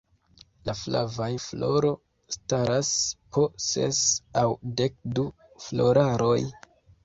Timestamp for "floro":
1.43-1.91